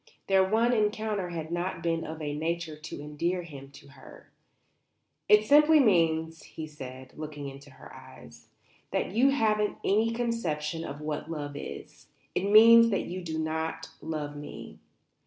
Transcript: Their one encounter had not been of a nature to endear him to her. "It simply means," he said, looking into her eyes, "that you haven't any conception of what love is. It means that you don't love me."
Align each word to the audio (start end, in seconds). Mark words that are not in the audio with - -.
Their 0.25 0.43
one 0.43 0.73
encounter 0.73 1.29
had 1.29 1.51
not 1.51 1.83
been 1.83 2.03
of 2.05 2.23
a 2.23 2.33
nature 2.35 2.75
to 2.75 2.99
endear 2.99 3.43
him 3.43 3.69
to 3.73 3.89
her. 3.89 4.31
"It 5.29 5.45
simply 5.45 5.79
means," 5.79 6.41
he 6.41 6.65
said, 6.65 7.13
looking 7.15 7.47
into 7.47 7.69
her 7.69 7.93
eyes, 7.93 8.47
"that 8.89 9.11
you 9.11 9.29
haven't 9.29 9.77
any 9.83 10.09
conception 10.11 10.83
of 10.83 11.01
what 11.01 11.29
love 11.29 11.55
is. 11.55 12.07
It 12.33 12.49
means 12.49 12.89
that 12.89 13.05
you 13.05 13.21
don't 13.23 13.87
love 14.01 14.35
me." 14.35 14.79